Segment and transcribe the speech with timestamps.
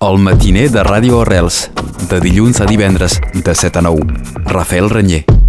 [0.00, 1.58] El matiner de Ràdio Arrels,
[2.08, 4.46] de dilluns a divendres, de 7 a 9.
[4.48, 5.39] Rafael Renyer.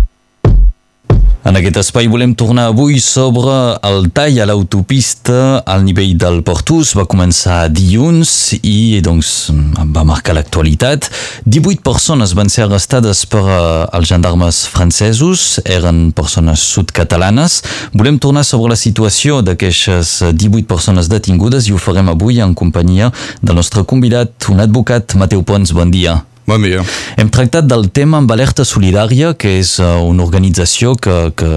[1.42, 3.54] En aquest espai volem tornar avui sobre
[3.90, 6.92] el tall a l'autopista al nivell del Portús.
[6.94, 9.50] Va començar dilluns i doncs,
[9.82, 11.10] va marcar l'actualitat.
[11.50, 13.57] 18 persones van ser arrestades per uh,
[13.98, 17.64] els gendarmes francesos, eren persones sud-catalanes.
[17.98, 23.10] Volem tornar sobre la situació d'aquestes 18 persones detingudes i ho farem avui en companyia
[23.42, 25.73] del nostre convidat, un advocat, Mateu Pons.
[25.73, 26.21] Bon dia.
[26.47, 26.81] Bon dia.
[27.21, 31.50] Hem tractat del tema amb Alerta Solidària, que és uh, una organització que, que,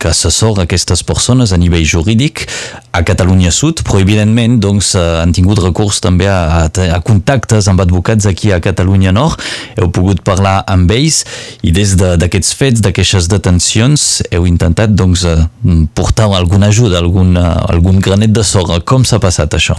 [0.00, 2.42] que assessora aquestes persones a nivell jurídic
[2.90, 7.70] a Catalunya Sud, però evidentment doncs, uh, han tingut recurs també a, a, a contactes
[7.70, 9.38] amb advocats aquí a Catalunya Nord.
[9.78, 11.22] Heu pogut parlar amb ells
[11.62, 15.46] i des d'aquests de, fets, d'aquestes detencions, heu intentat doncs, uh,
[15.94, 18.82] portar alguna ajuda, algun, algun granet de sorra.
[18.82, 19.78] Com s'ha passat això?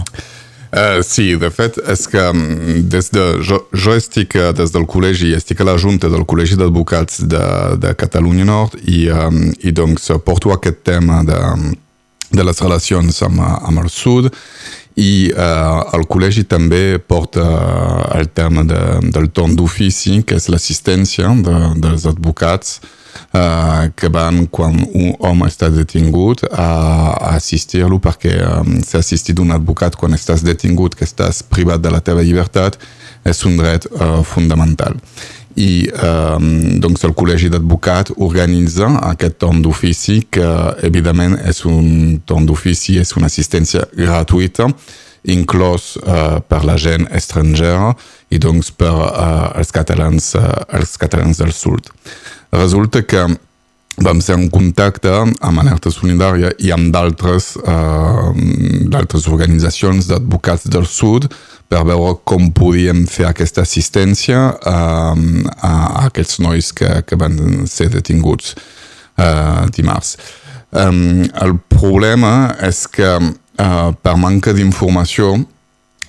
[0.76, 2.22] Uh, sí, de fet, és que
[2.92, 7.22] des de, jo, jo estic des del col·legi, estic a la junta del Col·legi d'Advocats
[7.24, 7.44] de,
[7.80, 11.38] de Catalunya Nord i, um, i doncs porto aquest tema de,
[12.28, 14.28] de les relacions amb, amb el sud
[15.00, 17.46] i uh, el col·legi també porta
[18.18, 18.82] el tema de,
[19.16, 22.82] del torn d'ofici, que és l'assistència de, dels advocats
[23.36, 26.68] uh, que van quan un home està detingut a,
[27.36, 28.34] assistir-lo perquè
[28.86, 32.80] s'ha assistit un advocat quan estàs detingut, que estàs privat de la teva llibertat,
[33.26, 34.96] és un dret uh, fundamental.
[35.56, 36.50] I um,
[36.84, 40.48] doncs el Col·legi d'Advocat organitza aquest torn d'ofici que
[40.84, 44.68] evidentment és un torn d'ofici, és una assistència gratuïta
[45.26, 47.92] inclòs uh, per la gent estrangera
[48.30, 50.44] i doncs per uh, els, catalans, uh,
[50.76, 51.90] els catalans del sud.
[52.52, 53.26] Resulta que
[53.96, 58.32] vam ser en contacte amb Alerta Solidària i amb d'altres uh,
[59.32, 61.30] organitzacions d'advocats del sud
[61.68, 65.16] per veure com podíem fer aquesta assistència uh,
[65.56, 70.16] a, a aquests nois que, que van ser detinguts uh, dimarts.
[70.76, 75.38] Um, el problema és que uh, per manca d'informació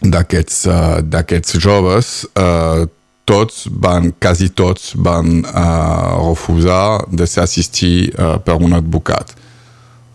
[0.04, 2.84] d'aquests uh, joves uh,
[3.28, 9.36] tots van, quasi tots van uh, refusar de ser assistir uh, per un advocat.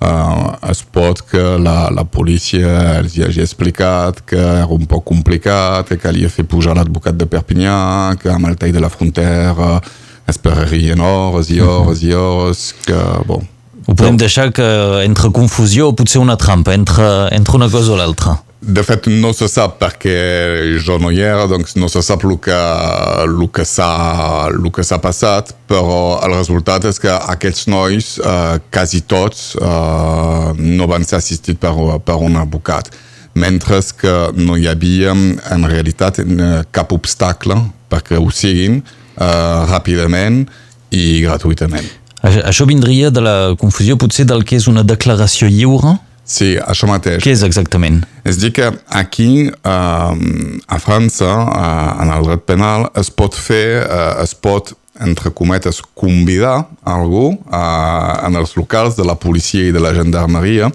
[0.03, 5.05] Uh, es pot que la, la policia els hi hagi explicat que era un poc
[5.13, 7.77] complicat, que calia fer pujar l'advocat de Perpinyà,
[8.19, 9.77] que amb el tall de la frontera
[10.27, 13.45] esperarien hores i hores i hores, que, bon...
[13.83, 14.67] Ho podem deixar que
[15.03, 18.39] entre confusió o potser una trampa, entre, entre una cosa o l'altra.
[18.63, 20.13] De fet, no se sap perquè
[20.87, 22.59] jo no hi era, doncs no se sap el que,
[23.25, 30.53] el que s'ha passat, però el resultat és que aquests nois, eh, quasi tots, eh,
[30.63, 31.75] no van ser assistits per,
[32.07, 32.93] per un advocat,
[33.35, 36.21] mentre que no hi havia en realitat
[36.71, 37.57] cap obstacle
[37.91, 40.45] perquè ho siguin eh, ràpidament
[40.95, 41.91] i gratuïtament.
[42.23, 45.97] Això vindria de la confusió potser del que és una declaració lliure?
[46.25, 47.23] Sí, això mateix.
[47.25, 48.03] Què és exactament?
[48.25, 50.13] És dir que aquí, eh,
[50.67, 55.83] a França, eh, en el dret penal, es pot fer, eh, es pot, entre cometes,
[55.95, 60.71] convidar algú eh, en els locals de la policia i de la gendarmeria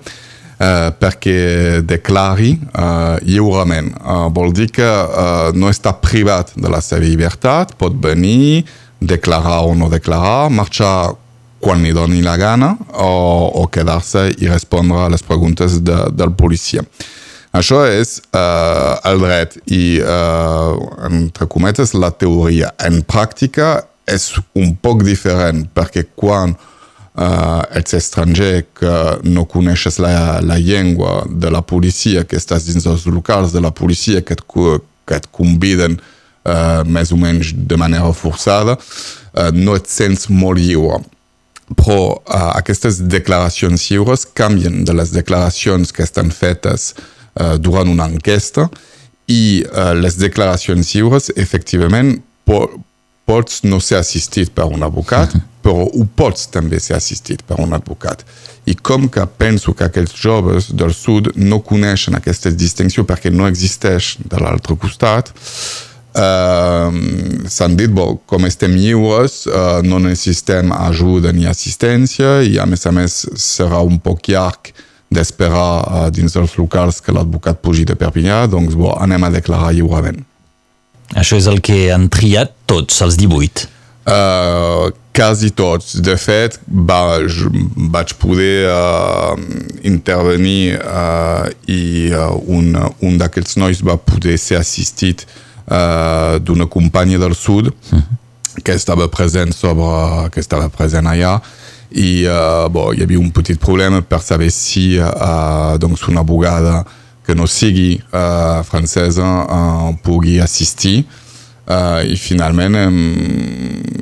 [0.60, 3.94] eh, perquè declari eh, lliurement.
[3.94, 8.66] Eh, vol dir que eh, no està privat de la seva llibertat, pot venir,
[9.00, 11.14] declarar o no declarar, marxar
[11.60, 13.12] quan li doni la gana o,
[13.62, 16.84] o quedar-se i respondre a les preguntes de, del policia.
[17.58, 20.76] Això és uh, el dret i, uh,
[21.10, 22.74] entre cometes, la teoria.
[22.84, 28.94] En pràctica és un poc diferent perquè quan uh, ets estranger que
[29.26, 33.74] no coneixes la, la llengua de la policia, que estàs dins dels locals de la
[33.74, 34.46] policia que et,
[35.08, 40.62] que et conviden uh, més o menys de manera forçada, uh, no et sents molt
[40.62, 41.02] lliure
[41.76, 48.08] però uh, aquestes declaracions lliures canvien de les declaracions que estan fetes uh, durant una
[48.08, 48.70] enquesta
[49.28, 52.16] i uh, les declaracions lliures, efectivament,
[52.48, 52.68] po
[53.28, 57.76] pots no ser assistit per un advocat, però ho pots també ser assistit per un
[57.76, 58.22] advocat.
[58.72, 63.50] I com que penso que aquests joves del sud no coneixen aquesta distinció perquè no
[63.52, 65.34] existeix de l'altre costat,
[66.18, 72.86] S'han dit, bo, com estem lliures, uh, no necessitem ajuda ni assistència i a més
[72.90, 74.72] a més serà un poc llarg
[75.14, 79.76] d'esperar uh, dins dels locals que l'advocat pugi de Perpinyà, doncs bo, anem a declarar
[79.78, 80.24] lliurement.
[81.16, 83.70] Això és el que han triat tots, els 18?
[84.08, 85.96] Uh, quasi tots.
[86.04, 87.20] De fet, va,
[87.94, 89.38] vaig poder uh,
[89.88, 92.74] intervenir uh, i uh, un,
[93.06, 98.04] un d'aquests nois va poder ser assistit uh, d'una companya del sud -huh.
[98.64, 101.42] que estava present sobre que estava present allà
[101.90, 106.86] i uh, bo, hi havia un petit problema per saber si uh, doncs una abogada
[107.26, 111.06] que no sigui uh, francesa uh, pugui assistir
[111.68, 113.00] uh, i finalment hem,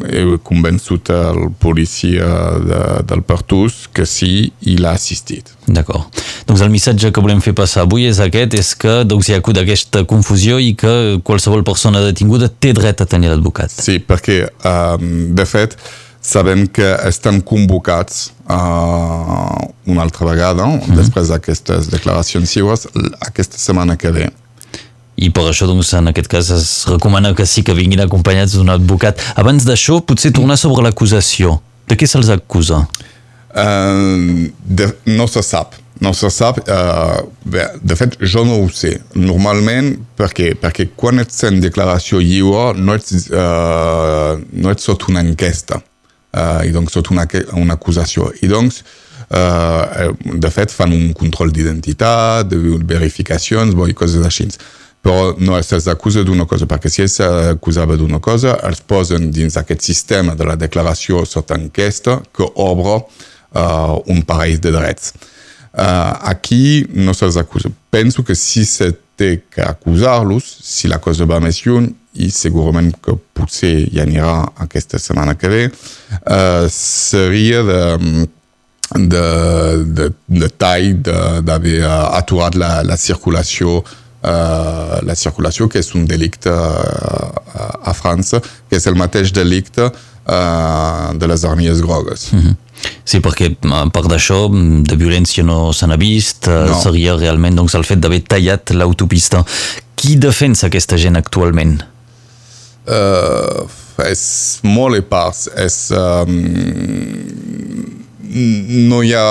[0.05, 2.29] he convençut el policia
[2.61, 5.51] de, del Pertús que sí, i l'ha assistit.
[5.65, 6.09] D'acord.
[6.45, 9.41] Doncs el missatge que volem fer passar avui és aquest, és que doncs, hi ha
[9.41, 13.73] hagut aquesta confusió i que qualsevol persona detinguda té dret a tenir l'advocat.
[13.73, 15.73] Sí, perquè, um, de fet,
[16.21, 19.57] sabem que estan convocats uh,
[19.89, 20.95] una altra vegada, mm -hmm.
[21.01, 22.87] després d'aquestes declaracions seues,
[23.21, 24.29] aquesta setmana que ve.
[25.15, 28.69] I per això, doncs, en aquest cas es recomana que sí que vinguin acompanyats d'un
[28.69, 29.19] advocat.
[29.35, 31.61] Abans d'això, potser tornar sobre l'acusació.
[31.87, 32.87] De què se'ls acusa?
[33.55, 35.73] Uh, de, no se sap.
[36.03, 36.59] No se sap.
[36.67, 38.97] Uh, bé, de fet, jo no ho sé.
[39.15, 45.23] Normalment, perquè, perquè quan ets en declaració lliure no ets, uh, no ets sota una
[45.23, 47.25] enquesta uh, i doncs sota una,
[47.55, 48.27] una acusació.
[48.43, 48.81] I doncs,
[49.29, 54.49] uh, de fet, fan un control d'identitat, de verificacions, bo, i coses així.
[55.05, 59.55] Però no se'ls acusa d'una cosa, perquè si ells s'acusava d'una cosa, els posen dins
[59.61, 65.13] aquest sistema de la declaració sota enquesta que obre uh, un parell de drets.
[65.75, 67.69] Uh, aquí no se'ls acusa.
[67.91, 72.93] Penso que si se té que acusar-los, si la cosa va més lluny, i segurament
[73.03, 77.81] que potser hi anirà aquesta setmana que ve, uh, seria de,
[78.95, 79.25] de,
[79.99, 80.09] de,
[80.43, 83.81] de tall d'haver aturat la, la circulació
[84.25, 89.89] uh, la circulació, que és un delicte uh, a França, que és el mateix delicte
[89.89, 92.31] uh, de les armies grogues.
[92.33, 92.55] Mm -hmm.
[93.05, 96.77] Sí, perquè a part d'això, de violència no se n'ha vist, no.
[96.81, 99.43] seria realment doncs, el fet d'haver tallat l'autopista.
[99.95, 101.77] Qui defensa aquesta gent actualment?
[102.85, 103.65] Uh,
[104.05, 104.25] és
[104.67, 105.47] molt epars.
[105.61, 106.37] És, um,
[108.89, 109.27] no hi ha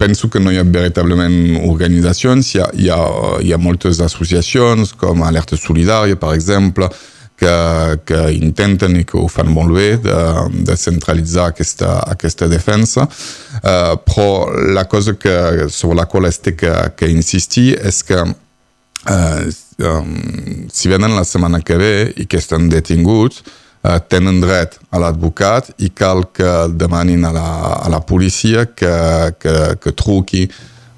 [0.00, 3.00] penso que no hi ha veritablement organitzacions, hi ha, hi ha,
[3.44, 6.88] hi ha moltes associacions com Alerta Solidària, per exemple,
[7.40, 10.18] que, que intenten i que ho fan molt bé de,
[10.66, 16.74] de centralitzar aquesta, aquesta defensa, uh, però la cosa que, sobre la qual estic que,
[16.98, 19.48] que insistir és que uh,
[19.88, 20.12] um,
[20.68, 23.40] si venen la setmana que ve i que estan detinguts,
[23.86, 27.48] uh, tenen dret a l'advocat i cal que demanin a la,
[27.80, 28.96] a la policia que,
[29.40, 30.44] que, que truqui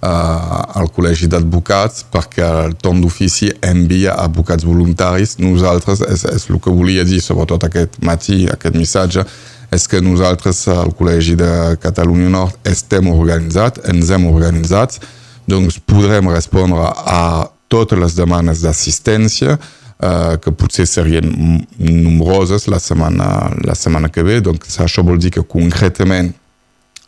[0.02, 5.36] al col·legi d'advocats perquè el torn d'ofici envia advocats voluntaris.
[5.38, 9.24] Nosaltres, és, és el que volia dir sobretot aquest matí, aquest missatge,
[9.72, 15.00] és que nosaltres al Col·legi de Catalunya Nord estem organitzats, ens hem organitzats,
[15.48, 21.30] doncs podrem respondre a totes les demanes d'assistència, uh, que potser serien
[21.78, 23.30] nombroses la setmana,
[23.64, 24.42] la setmana que ve.
[24.44, 26.34] Doncs això vol dir que concretament,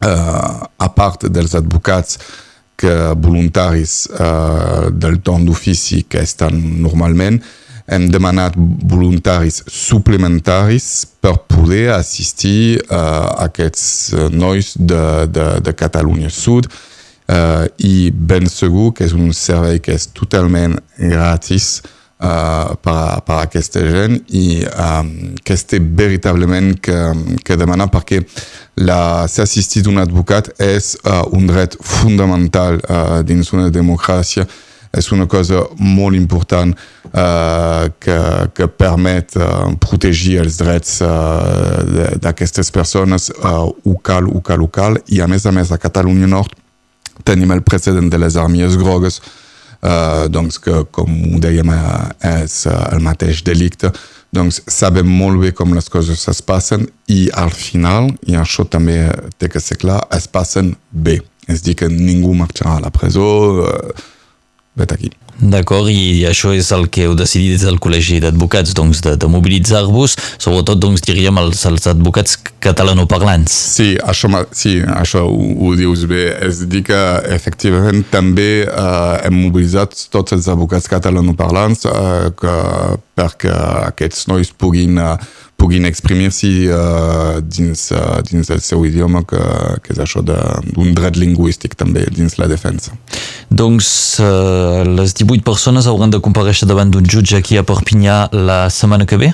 [0.00, 2.22] uh, a part dels advocats
[2.76, 7.38] que voluntaris uh, del torn d'ofici que estan normalment,
[7.84, 13.84] hem demanat voluntaris suplementaris per poder assistir uh, aquests
[14.32, 16.70] nois de, de, de Catalunya Sud.
[17.24, 21.78] Uh, i ben segur que és un servei que és totalment gratis
[22.24, 25.10] uh, per, per aquesta gent i um,
[25.44, 26.98] que este veritablement que,
[27.44, 28.22] que demanar perquè
[29.30, 34.46] ser assistit d'un advocat és uh, un dret fundamental uh, dins una democràcia.
[34.94, 38.18] És una cosa molt important uh, que,
[38.54, 44.70] que permet uh, protegir els drets uh, d'aquestes persones uh, ho cal, ho cal, ho
[45.10, 46.54] i a més a més a Catalunya Nord
[47.26, 49.43] tenim el precedent de les armies grogues uh,
[50.32, 51.70] doncs que, com ho dèiem,
[52.24, 53.90] és el mateix delicte.
[54.34, 58.96] Doncs sabem molt bé com les coses es passen i al final, i això també
[59.38, 61.20] té que ser clar, es passen bé.
[61.46, 63.28] És dir, que ningú marxarà a la presó,
[63.62, 64.06] uh,
[64.80, 65.12] vet aquí.
[65.40, 69.30] D'acord, i això és el que heu decidit des del Col·legi d'Advocats, doncs, de, de
[69.30, 73.52] mobilitzar-vos, sobretot, doncs, diríem, els, els advocats catalanoparlants.
[73.74, 76.28] Sí, això, sí, això ho, ho dius bé.
[76.46, 77.00] És dir que,
[77.34, 82.54] efectivament, també eh, hem mobilitzat tots els advocats catalanoparlants eh, que,
[83.18, 83.56] perquè
[83.90, 85.16] aquests nois puguin eh,
[85.56, 89.40] puguin exprimir-s'hi uh, dins, uh, dins el seu idioma, que,
[89.84, 92.94] que és això d'un dret lingüístic també dins la defensa.
[93.50, 93.88] Doncs
[94.22, 99.06] uh, les 18 persones hauran de compareixer davant d'un jutge aquí a Perpinyà la setmana
[99.06, 99.32] que ve?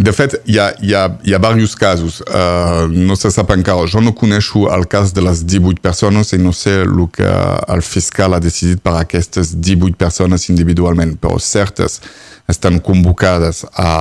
[0.00, 2.20] De fet, hi ha, hi ha, hi ha diversos casos.
[2.24, 3.84] Uh, no se sap encara.
[3.90, 7.28] Jo no coneixo el cas de les 18 persones i no sé el que
[7.74, 12.00] el fiscal ha decidit per a aquestes 18 persones individualment, però certes
[12.48, 13.92] estan convocades a,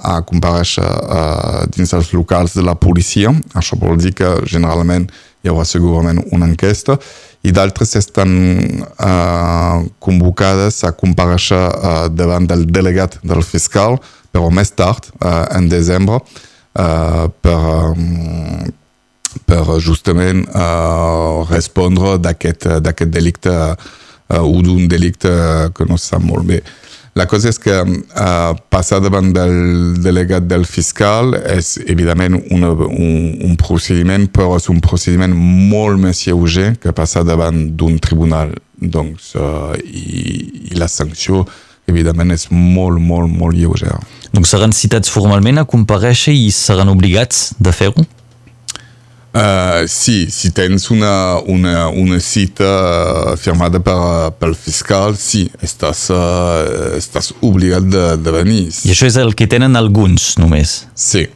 [0.00, 3.34] a compareixer uh, dins els locals de la policia.
[3.54, 5.10] Això vol dir que generalment
[5.44, 6.96] hi haurà segurament una enquesta
[7.44, 8.30] i d'altres estan
[8.80, 13.98] uh, convocades a compareixer uh, davant del delegat del fiscal,
[14.32, 16.22] però més tard, uh, en desembre,
[16.80, 17.58] uh, per,
[17.92, 18.64] um,
[19.44, 25.34] per justament uh, respondre d'aquest delicte uh, o d'un delicte
[25.76, 26.62] que no sap molt bé.
[27.14, 33.36] La cosa és que uh, passar davant del delegat del fiscal és evidentment una, un,
[33.46, 38.50] un procediment, però és un procediment molt més lleuger que passar davant d'un tribunal.
[38.82, 41.44] Doncs, uh, i, i la sanció,
[41.86, 44.00] evidentment, és molt, molt, molt lleugera.
[44.34, 48.02] Donc seran citats formalment a compareixer i seran obligats de fer-ho?
[49.34, 56.94] Uh, sí, si tens una, una, una cita firmada per, pel fiscal, sí, estàs, uh,
[56.94, 58.68] estàs obligat de, de venir.
[58.86, 60.84] I això és el que tenen alguns, només?
[60.94, 61.26] Sí.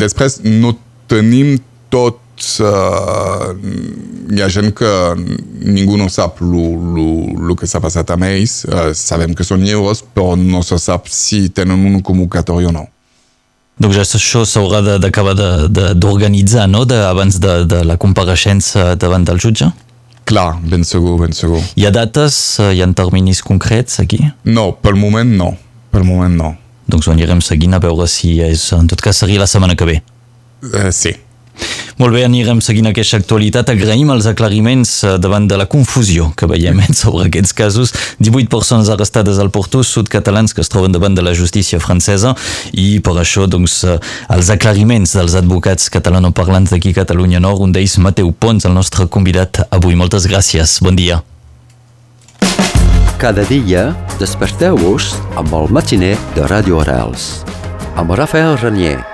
[0.00, 0.72] Després no
[1.12, 1.58] tenim
[1.92, 2.56] tots...
[2.64, 3.52] Uh,
[4.32, 4.88] hi ha gent que
[5.68, 8.62] ningú no sap el que s'ha passat amb ells.
[8.64, 12.88] Uh, sabem que són lliures, però no se sap si tenen un convocatori o no.
[13.80, 19.40] Donc ja això s'haurà d'acabar d'organitzar, no?, de, abans de, de la compareixença davant del
[19.40, 19.70] jutge?
[20.28, 21.60] Clar, ben segur, ben segur.
[21.76, 24.20] Hi ha dates, hi ha terminis concrets aquí?
[24.44, 25.50] No, pel moment no.
[25.92, 26.54] Pel moment no.
[26.92, 29.88] Doncs ho anirem seguint a veure si és, en tot cas seria la setmana que
[29.88, 29.98] ve.
[30.62, 31.16] Uh, sí.
[32.00, 33.68] Molt bé, anirem seguint aquesta actualitat.
[33.70, 37.92] Agraïm els aclariments eh, davant de la confusió que veiem sobre aquests casos.
[38.18, 42.34] 18 persones arrestades al Porto, sud-catalans que es troben davant de la justícia francesa
[42.72, 43.98] i per això doncs, eh,
[44.34, 49.06] els aclariments dels advocats catalanoparlants d'aquí a Catalunya Nord, un d'ells Mateu Pons, el nostre
[49.06, 49.94] convidat avui.
[49.98, 51.22] Moltes gràcies, bon dia.
[53.22, 57.44] Cada dia desperteu-vos amb el matiner de Ràdio Arels
[57.94, 59.11] amb Rafael Renier